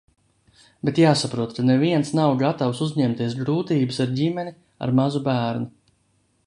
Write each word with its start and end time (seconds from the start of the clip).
Bet 0.87 1.01
jāsaprot, 1.01 1.51
ka 1.57 1.65
neviens 1.71 2.13
nav 2.21 2.33
gatavs 2.39 2.81
uzņemties 2.87 3.37
grūtības 3.43 4.03
ar 4.07 4.15
ģimeni 4.21 4.57
ar 4.87 4.97
mazu 5.01 5.25
bērnu. 5.31 5.71